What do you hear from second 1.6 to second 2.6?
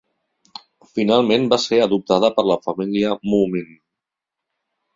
ser adoptada per la